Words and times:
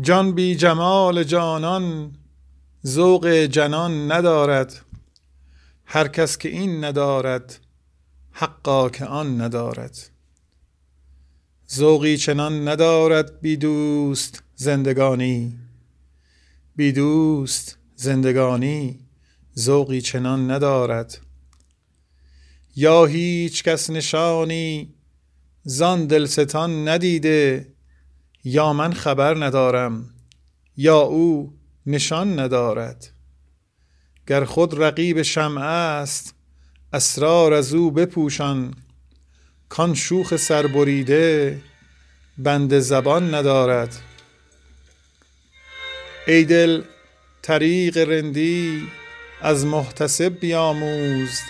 جان 0.00 0.32
بی 0.32 0.54
جمال 0.54 1.24
جانان 1.24 2.16
ذوق 2.86 3.26
جنان 3.26 4.12
ندارد. 4.12 4.84
هر 5.84 6.08
کس 6.08 6.38
که 6.38 6.48
این 6.48 6.84
ندارد 6.84 7.60
حقا 8.32 8.88
که 8.88 9.04
آن 9.04 9.40
ندارد. 9.40 10.10
ذوقی 11.74 12.16
چنان 12.16 12.68
ندارد 12.68 13.40
بی 13.40 13.56
دوست 13.56 14.42
زندگانی. 14.54 15.58
بی 16.76 16.92
دوست 16.92 17.78
زندگانی 17.96 18.98
ذوقی 19.58 20.00
چنان 20.00 20.50
ندارد. 20.50 21.18
یا 22.76 23.04
هیچ 23.04 23.62
کس 23.62 23.90
نشانی 23.90 24.94
زان 25.62 26.06
دلستان 26.06 26.88
ندیده. 26.88 27.77
یا 28.44 28.72
من 28.72 28.92
خبر 28.92 29.44
ندارم 29.44 30.10
یا 30.76 30.98
او 30.98 31.58
نشان 31.86 32.40
ندارد. 32.40 33.10
گر 34.26 34.44
خود 34.44 34.82
رقیب 34.82 35.22
شمع 35.22 35.62
است 35.62 36.34
اسرار 36.92 37.52
از 37.52 37.74
او 37.74 37.90
بپوشان. 37.90 38.74
کان 39.68 39.94
شوخ 39.94 40.36
سربریده 40.36 41.60
بند 42.38 42.78
زبان 42.78 43.34
ندارد. 43.34 43.96
ای 46.26 46.44
دل 46.44 46.82
طریق 47.42 47.98
رندی 47.98 48.88
از 49.42 49.66
محتسب 49.66 50.40
بیاموز. 50.40 51.40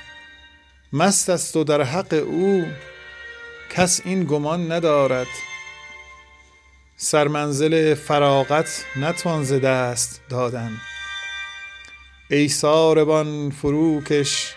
مست 0.92 1.30
است 1.30 1.56
و 1.56 1.64
در 1.64 1.82
حق 1.82 2.24
او 2.26 2.66
کس 3.70 4.00
این 4.04 4.24
گمان 4.24 4.72
ندارد. 4.72 5.26
سرمنزل 7.00 7.94
فراغت 7.94 8.84
نتوان 8.96 9.44
ز 9.44 9.52
دست 9.52 10.20
دادن. 10.28 10.80
ای 12.30 12.48
ساربان 12.48 13.50
فروکش 13.50 14.54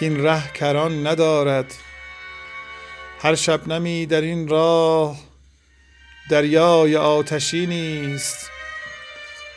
کاین 0.00 0.24
ره 0.24 0.52
کران 0.52 1.06
ندارد. 1.06 1.74
هر 3.20 3.34
شبنمی 3.34 4.06
در 4.06 4.20
این 4.20 4.48
راه 4.48 5.18
دریای 6.30 6.96
آتشینی 6.96 8.14
است 8.14 8.50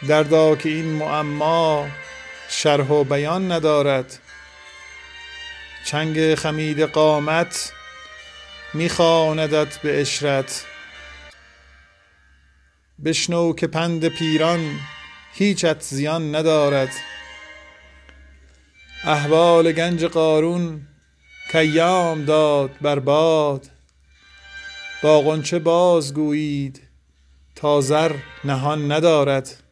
دردا 0.08 0.56
که 0.56 0.70
این 0.70 0.86
معما 0.86 1.88
شرح 2.50 2.88
و 2.88 3.04
بیان 3.04 3.52
ندارد. 3.52 4.20
چنگ 5.86 6.36
خمیده 6.36 6.86
قامت 6.86 7.72
می 8.74 8.90
خواندت 8.90 9.78
به 9.78 10.00
عشرت. 10.00 10.66
بشنو 13.06 13.54
که 13.54 13.68
پند 13.68 14.08
پیران 14.08 14.80
هیچت 15.34 15.82
زیان 15.82 16.36
ندارد. 16.36 16.90
احوال 19.04 19.72
گنج 19.72 20.06
قارون 20.06 20.88
کایام 21.52 22.26
داد 22.26 22.72
بر 22.82 23.00
باد. 23.00 23.70
با 25.04 25.22
غنچه 25.22 25.60
بازگویید 25.60 26.82
تا 27.56 27.82
زر 27.82 28.16
نهان 28.44 28.92
ندارد. 28.92 29.64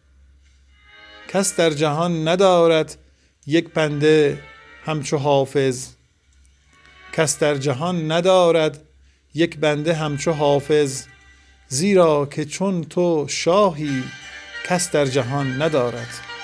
کس 1.28 1.55
در 1.55 1.70
جهان 1.70 2.28
ندارد 2.28 2.98
یک 3.48 3.70
بنده 3.70 4.44
همچو 4.86 5.17
حافظ. 5.17 5.88
کس 7.14 7.39
در 7.39 7.55
جهان 7.55 8.11
ندارد 8.11 8.83
یک 9.33 9.58
بنده 9.58 9.94
همچو 9.94 10.31
حافظ. 10.31 11.03
زیرا 11.69 12.25
که 12.25 12.45
چون 12.45 12.83
تو 12.83 13.25
شاهی 13.29 14.03
کس 14.67 14.91
در 14.91 15.05
جهان 15.05 15.61
ندارد. 15.61 16.36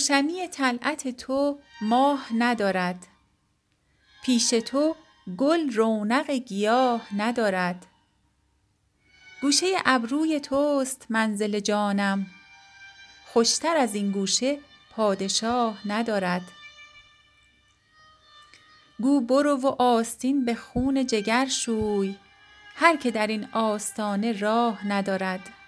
روشنی 0.00 0.48
طلعت 0.48 1.08
تو 1.08 1.58
ماه 1.80 2.28
ندارد. 2.36 3.06
پیش 4.24 4.50
تو 4.50 4.96
گل 5.36 5.72
رونق 5.72 6.30
گیاه 6.30 7.16
ندارد. 7.16 7.86
گوشه 9.42 9.66
ابروی 9.86 10.40
توست 10.40 11.06
منزل 11.08 11.60
جانم. 11.60 12.26
خوشتر 13.26 13.76
از 13.76 13.94
این 13.94 14.10
گوشه 14.12 14.58
پادشاه 14.90 15.88
ندارد. 15.88 16.42
گو 19.00 19.20
برو 19.20 19.56
و 19.56 19.66
آستین 19.66 20.44
به 20.44 20.54
خون 20.54 21.06
جگر 21.06 21.46
شوی. 21.46 22.16
هر 22.74 22.96
که 22.96 23.10
در 23.10 23.26
این 23.26 23.48
آستانه 23.52 24.38
راه 24.38 24.86
ندارد. 24.86 25.59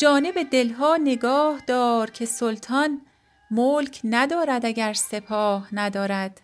جانب 0.00 0.42
دل 0.50 0.70
ها 0.72 0.96
نگاه 0.96 1.60
دار 1.66 2.10
که 2.10 2.26
سلطان 2.26 3.00
ملک 3.50 4.00
ندارد 4.04 4.66
اگر 4.66 4.92
سپاه 4.92 5.68
ندارد. 5.72 6.40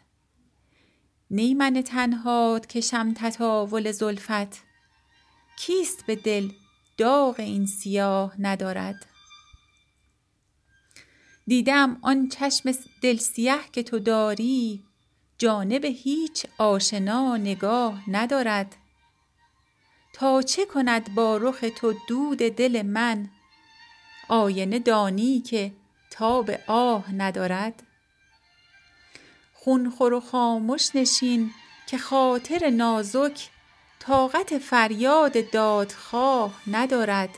نی 1.30 1.54
من 1.54 1.82
تنهات 1.82 2.66
کشم 2.66 3.14
تطاول 3.16 3.92
زلفت 3.92 4.62
کیست 5.58 6.06
به 6.06 6.16
دل 6.16 6.48
داغ 6.98 7.34
این 7.38 7.66
سیاه 7.66 8.34
ندارد؟ 8.38 9.06
دیده 11.46 11.72
ام 11.72 11.98
آن 12.02 12.28
چشم 12.28 12.72
دل 13.02 13.16
سیه 13.16 13.58
که 13.72 13.82
تو 13.82 13.98
داری 13.98 14.84
جانب 15.38 15.84
هیچ 15.84 16.46
آشنا 16.58 17.36
نگاه 17.36 18.10
ندارد. 18.10 18.76
تا 20.12 20.42
چه 20.42 20.66
کند 20.66 21.14
با 21.14 21.36
رخ 21.36 21.64
تو 21.76 21.94
دود 22.08 22.38
دل 22.38 22.82
من 22.82 23.28
آینه 24.28 24.78
دانی 24.78 25.40
که 25.40 25.72
تاب 26.10 26.50
آه 26.66 27.14
ندارد. 27.14 27.82
خون 29.54 29.90
خور 29.90 30.12
و 30.12 30.20
خامش 30.20 30.90
نشین 30.94 31.50
که 31.86 31.98
خاطر 31.98 32.70
نازک 32.70 33.48
طاقت 33.98 34.58
فریاد 34.58 35.50
دادخواه 35.50 36.60
ندارد. 36.66 37.30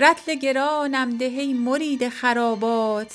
رطل 0.00 0.34
گرانم 0.34 1.16
ده 1.16 1.24
ای 1.24 1.52
مرید 1.52 2.08
خرابات 2.08 3.14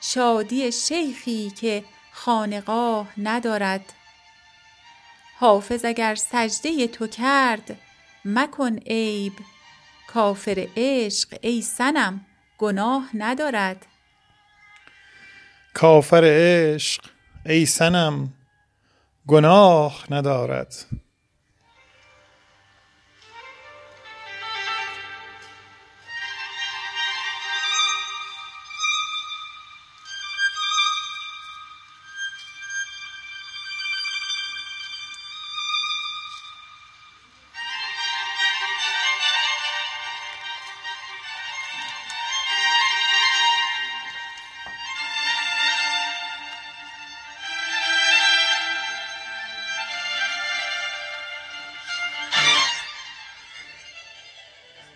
شادی 0.00 0.72
شیخی 0.72 1.50
که 1.50 1.84
خانقاه 2.12 3.06
ندارد. 3.18 3.92
حافظ 5.38 5.84
اگر 5.84 6.14
سجده 6.14 6.86
تو 6.86 7.06
کرد 7.06 7.80
مکن 8.24 8.76
عیب 8.78 9.32
کافر 10.08 10.66
عشق 10.76 11.38
ای 11.42 11.62
صنم 11.62 12.26
گناه 12.58 13.10
ندارد. 13.14 13.86
کافر 15.74 16.22
عشق 16.24 17.04
ای 17.46 17.66
صنم 17.66 18.32
گناه 19.26 20.04
ندارد. 20.10 20.74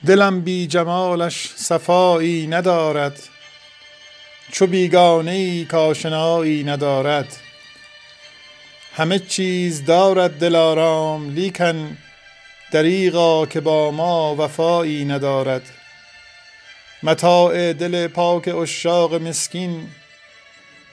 دلم 0.06 0.40
بی 0.40 0.66
جمالش 0.66 1.52
صفایی 1.56 2.46
ندارد 2.46 3.18
چو 4.52 4.66
بیگانه 4.66 5.30
ای 5.30 5.64
کآشنایی 5.64 6.64
ندارد. 6.64 7.36
همه 8.94 9.18
چیز 9.18 9.84
دارد 9.84 10.38
دلارام 10.38 11.30
لیکن 11.30 11.98
دریغا 12.72 13.46
که 13.46 13.60
با 13.60 13.90
ما 13.90 14.36
وفایی 14.38 15.04
ندارد. 15.04 15.62
متاع 17.02 17.72
دل 17.72 18.06
پاک 18.06 18.48
اشاق 18.48 19.14
مسکین 19.14 19.88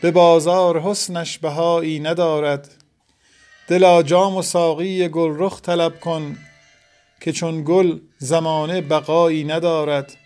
به 0.02 0.12
بازار 0.12 0.82
حسنش 0.82 1.38
بهایی 1.38 2.00
ندارد. 2.00 2.72
دلا 3.68 4.04
جام 4.04 4.38
و 4.38 4.42
ساقی 4.42 5.08
گل 5.08 5.34
رخ 5.36 5.62
طلب 5.62 6.00
کن 6.00 6.38
که 7.20 7.32
چون 7.32 7.64
گل 7.64 8.00
زمانه 8.18 8.82
بقایی 8.82 9.44
ندارد. 9.44 10.18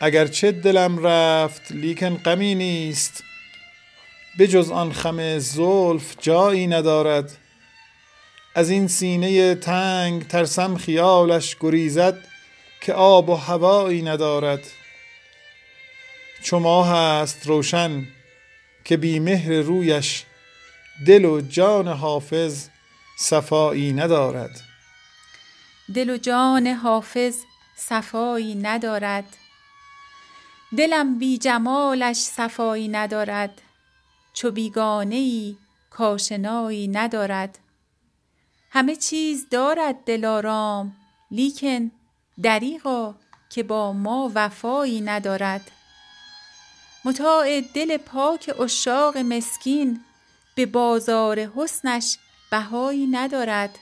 اگرچه 0.00 0.52
دلم 0.52 1.06
رفت 1.06 1.72
لیکن 1.72 2.16
غمی 2.16 2.54
نیست. 2.54 3.24
بجز 4.38 4.70
آن 4.70 4.92
خم 4.92 5.38
زلف 5.38 6.14
جایی 6.20 6.66
ندارد. 6.66 7.38
از 8.54 8.70
این 8.70 8.88
سینه 8.88 9.54
تنگ 9.54 10.26
ترسم 10.26 10.76
خیالش 10.76 11.56
گریزد 11.60 12.18
که 12.80 12.92
آب 12.92 13.28
و 13.28 13.34
هوایی 13.34 14.02
ندارد. 14.02 14.60
چو 16.42 16.58
ماه 16.58 16.94
است 16.94 17.46
روشن 17.46 18.06
که 18.84 18.96
بی 18.96 19.18
مهر 19.18 19.52
رویش 19.52 20.24
دل 21.06 21.24
و 21.24 21.40
جان 21.40 21.88
حافظ 21.88 22.68
صفایی 23.18 23.92
ندارد. 23.92 24.67
دل 25.94 26.10
و 26.10 26.16
جان 26.16 26.66
حافظ 26.66 27.36
صفایی 27.76 28.54
ندارد. 28.54 29.36
دلم 30.76 31.18
بی 31.18 31.38
جمالش 31.38 32.16
صفایی 32.16 32.88
ندارد 32.88 33.62
چو 34.32 34.50
بیگانه 34.50 35.14
ای 35.14 35.56
کاشنایی 35.90 36.88
ندارد. 36.88 37.58
همه 38.70 38.96
چیز 38.96 39.48
دارد 39.50 40.04
دلارام 40.04 40.96
لیکن 41.30 41.90
دریغا 42.42 43.14
که 43.50 43.62
با 43.62 43.92
ما 43.92 44.32
وفایی 44.34 45.00
ندارد. 45.00 45.70
متاع 47.04 47.60
دل 47.60 47.96
پاک 47.96 48.60
اشاق 48.60 49.18
مسکین 49.18 50.00
به 50.54 50.66
بازار 50.66 51.40
حسنش 51.40 52.18
بهایی 52.50 53.06
ندارد. 53.06 53.78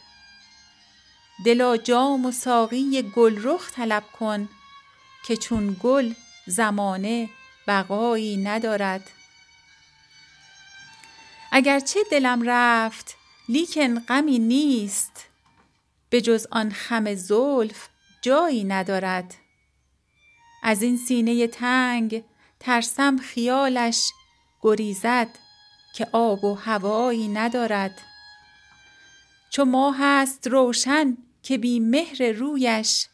دلا 1.44 1.76
جام 1.76 2.26
و 2.26 2.32
ساقی 2.32 3.02
گل 3.02 3.40
رخ 3.42 3.72
طلب 3.72 4.04
کن 4.18 4.48
که 5.26 5.36
چون 5.36 5.76
گل 5.82 6.12
زمانه 6.46 7.30
بقایی 7.66 8.36
ندارد. 8.36 9.10
اگرچه 11.52 12.00
دلم 12.10 12.42
رفت 12.44 13.16
لیکن 13.48 13.98
غمی 13.98 14.38
نیست. 14.38 15.24
به 16.10 16.20
جز 16.20 16.46
آن 16.50 16.70
خم 16.70 17.14
زلف 17.14 17.88
جایی 18.22 18.64
ندارد. 18.64 19.34
از 20.62 20.82
این 20.82 20.96
سینه 20.96 21.46
تنگ 21.46 22.24
ترسم 22.60 23.16
خیالش 23.16 24.12
گریزد 24.62 25.28
که 25.94 26.08
آب 26.12 26.44
و 26.44 26.54
هوایی 26.54 27.28
ندارد. 27.28 28.00
چو 29.50 29.64
ماه 29.64 30.02
است 30.02 30.46
روشن 30.46 31.16
که 31.46 31.58
بی 31.58 31.80
مهر 31.80 32.32
رویش 32.32 33.06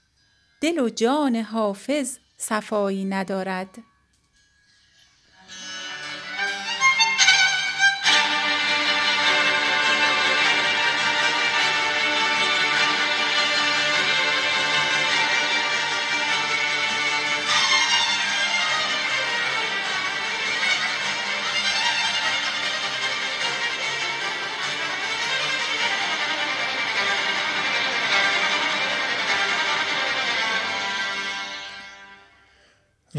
دل 0.61 0.79
و 0.79 0.89
جان 0.89 1.37
حافظ 1.37 2.19
صفایی 2.37 3.05
ندارد. 3.05 3.79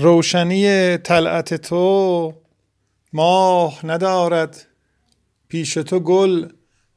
روشنی 0.03 0.97
طلعت 0.97 1.53
تو 1.53 2.33
ماه 3.13 3.85
ندارد. 3.85 4.65
پیش 5.47 5.73
تو 5.73 5.99
گل 5.99 6.49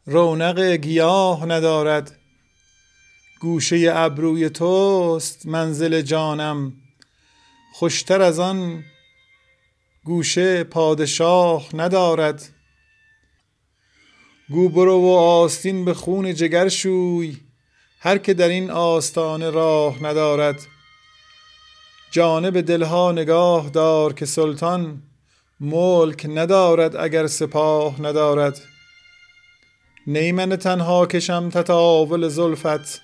رونق 0.06 0.60
گیاه 0.60 1.46
ندارد. 1.46 2.18
گوشه 3.40 3.92
ابروی 3.94 4.50
توست 4.50 5.46
منزل 5.46 6.00
جانم. 6.00 6.72
خوشتر 7.74 8.22
از 8.22 8.38
آن 8.38 8.84
گوشه 10.04 10.64
پادشاه 10.64 11.68
ندارد. 11.74 12.48
گو 14.50 14.68
برو 14.68 15.00
و 15.00 15.08
آستین 15.16 15.84
به 15.84 15.94
خون 15.94 16.34
جگر 16.34 16.68
شوی. 16.68 17.36
هر 18.00 18.18
که 18.18 18.34
در 18.34 18.48
این 18.48 18.70
آستانه 18.70 19.50
راه 19.50 20.04
ندارد. 20.04 20.56
جانب 22.10 22.60
دلها 22.60 23.12
نگاه 23.12 23.70
دار 23.70 24.12
که 24.12 24.26
سلطان 24.26 25.02
ملک 25.60 26.26
ندارد 26.28 26.96
اگر 26.96 27.26
سپاه 27.26 28.02
ندارد. 28.02 28.60
نی 30.06 30.32
من 30.32 30.56
تنها 30.56 31.06
کشم 31.06 31.48
تطاول 31.48 32.28
زلفت 32.28 33.02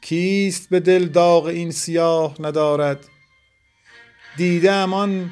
کیست 0.00 0.70
به 0.70 0.80
دل 0.80 1.06
داغ 1.06 1.44
این 1.44 1.70
سیاه 1.70 2.36
ندارد؟ 2.40 3.08
دیده 4.36 4.72
آن 4.72 5.30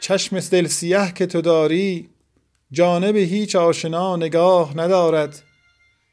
چشم 0.00 0.40
دل 0.40 0.66
سیه 0.66 1.12
که 1.14 1.26
تو 1.26 1.40
داری 1.40 2.08
جانب 2.72 3.16
هیچ 3.16 3.56
آشنا 3.56 4.16
نگاه 4.16 4.76
ندارد. 4.76 5.42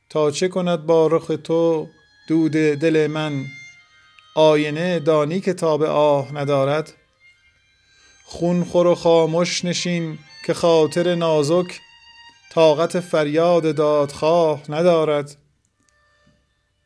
تا 0.10 0.32
چه 0.32 0.48
کند 0.48 0.86
با 0.86 1.08
رخ 1.08 1.32
تو 1.44 1.88
دود 2.28 2.52
دل 2.52 3.08
من؟ 3.08 3.46
آینه 4.38 5.00
دانی 5.00 5.40
که 5.40 5.54
تاب 5.54 5.84
آه 5.84 6.36
ندارد. 6.36 6.94
خون 8.24 8.64
خور 8.64 8.88
و 8.88 8.96
خاموش 8.96 9.66
نشین 9.66 10.18
که 10.46 10.54
خاطر 10.54 11.16
نازک 11.16 11.80
طاقت 12.52 13.00
فریاد 13.00 13.76
دادخواه 13.76 14.62
ندارد. 14.70 15.38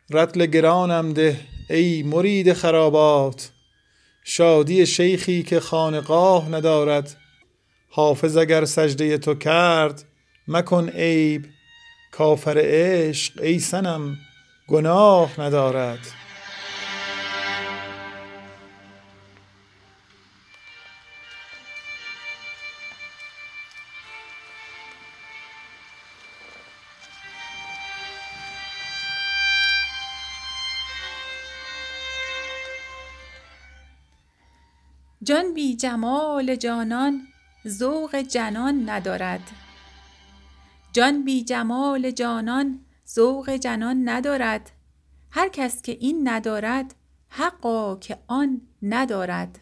رتل 0.10 0.46
گرانم 0.46 1.14
ده 1.14 1.40
ای 1.70 2.04
مرید 2.04 2.54
خرابات 2.54 3.52
شادی 4.24 4.86
شیخی 4.86 5.44
که 5.44 5.60
خانقاه 5.60 6.50
ندارد. 6.50 7.16
حافظ 7.90 8.38
اگر 8.38 8.66
سجده 8.66 9.18
تو 9.18 9.36
کرد 9.36 10.04
مکن 10.48 10.90
عیب 10.90 11.46
کافر 12.12 12.62
عشق 12.64 13.42
ای 13.42 13.60
سنم 13.60 14.18
گناه 14.68 15.42
ندارد. 15.42 16.21
جان 35.24 35.54
بی 35.54 35.76
جمال 35.76 36.56
جانان 36.56 37.28
ذوق 37.68 38.16
جنان 38.16 38.90
ندارد. 38.90 39.52
جان 40.94 41.26
بی 41.26 41.44
جمال 41.44 42.12
جانان 42.12 42.80
ذوق 43.10 43.50
جنان 43.50 44.10
ندارد. 44.10 44.72
هر 45.32 45.50
کس 45.50 45.82
که 45.82 45.92
این 45.92 46.30
ندارد 46.30 46.96
حقا 47.30 47.96
که 47.96 48.18
آن 48.28 48.62
ندارد. 48.82 49.60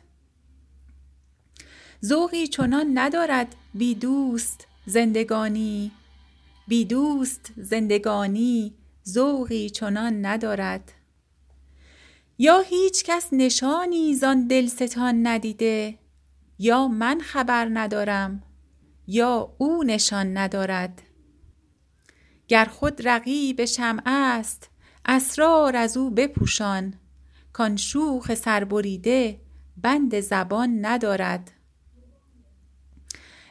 ذوقی 2.06 2.48
چنان 2.48 2.98
ندارد 2.98 3.56
بی 3.74 3.96
دوست 3.96 4.68
زندگانی. 4.86 5.92
بی 6.68 6.86
دوست 6.86 7.52
زندگانی 7.58 8.74
ذوقی 9.08 9.70
چنان 9.70 10.26
ندارد. 10.26 10.92
یا 12.42 12.60
هیچ 12.60 13.04
کس 13.04 13.30
نشانی 13.32 14.14
زان 14.14 14.48
دلستان 14.48 15.28
ندیده 15.28 16.00
یا 16.60 16.88
من 16.88 17.20
خبر 17.20 17.70
ندارم 17.74 18.44
یا 19.08 19.56
او 19.58 19.84
نشان 19.84 20.38
ندارد. 20.38 21.02
گر 22.48 22.66
خود 22.66 23.08
رقیب 23.08 23.66
شمع 23.66 24.02
است 24.06 24.70
اسرار 25.06 25.76
از 25.76 25.98
او 25.98 26.10
بپوشان 26.10 26.94
کان 27.54 27.76
شوخ 27.76 28.34
سربریده 28.34 29.42
بند 29.78 30.20
زبان 30.20 30.86
ندارد. 30.86 31.52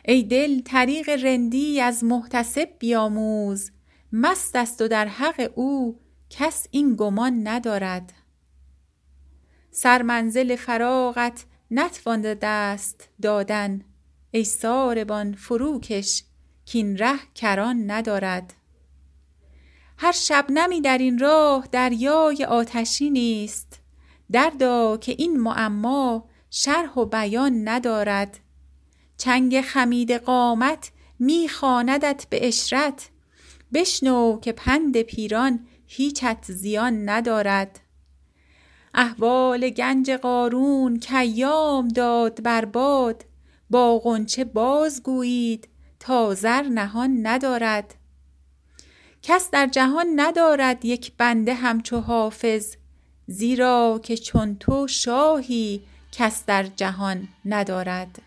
ای 0.04 0.22
دل 0.22 0.60
طریق 0.60 1.08
رندی 1.08 1.80
از 1.80 2.04
محتسب 2.04 2.68
بیاموز 2.78 3.70
مست 4.12 4.56
است 4.56 4.82
و 4.82 4.88
در 4.88 5.08
حق 5.08 5.52
او 5.54 6.00
کس 6.30 6.66
این 6.70 6.96
گمان 6.96 7.48
ندارد. 7.48 8.12
سرمنزل 9.70 10.56
فراغت 10.56 11.44
نتوان 11.70 12.34
دست 12.34 13.08
دادن. 13.22 13.84
ای 14.30 14.44
ساربان 14.44 15.32
فروکش 15.32 16.22
کین 16.64 16.98
ره 16.98 17.18
کران 17.34 17.90
ندارد. 17.90 18.54
هر 19.98 20.12
شبنمی 20.12 20.80
در 20.80 20.98
این 20.98 21.18
راه 21.18 21.68
دریای 21.72 22.44
آتشی 22.44 23.10
نیست. 23.10 23.80
دردا 24.32 24.96
که 24.96 25.14
این 25.18 25.40
معما 25.40 26.28
شرح 26.50 26.94
و 26.94 27.04
بیان 27.04 27.68
ندارد. 27.68 28.40
چنگ 29.16 29.60
خمیده 29.60 30.18
قامت 30.18 30.90
می 31.18 31.48
خواندت 31.48 32.26
به 32.30 32.38
عشرت. 32.40 33.08
بشنو 33.74 34.40
که 34.40 34.52
پند 34.52 35.02
پیران 35.02 35.66
هیچت 35.86 36.44
زیان 36.48 37.08
ندارد. 37.08 37.80
احوال 39.00 39.70
گنج 39.70 40.10
قارون 40.10 41.00
کایام 41.00 41.88
داد 41.88 42.42
بر 42.42 42.64
باد. 42.64 43.24
با 43.70 43.98
غنچه 43.98 44.44
باز 44.44 45.02
گویید 45.02 45.68
تا 46.00 46.34
زر 46.34 46.62
نهان 46.62 47.26
ندارد. 47.26 47.94
کس 49.22 49.50
در 49.50 49.66
جهان 49.66 50.06
ندارد 50.16 50.84
یک 50.84 51.12
بنده 51.18 51.54
همچو 51.54 52.00
حافظ 52.00 52.76
زیرا 53.26 54.00
که 54.02 54.16
چون 54.16 54.56
تو 54.56 54.86
شاهی 54.86 55.82
کس 56.12 56.44
در 56.46 56.62
جهان 56.62 57.28
ندارد. 57.44 58.22